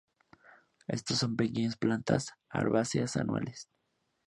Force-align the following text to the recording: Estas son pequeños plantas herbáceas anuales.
Estas 0.87 1.19
son 1.19 1.35
pequeños 1.35 1.77
plantas 1.77 2.33
herbáceas 2.51 3.17
anuales. 3.17 3.69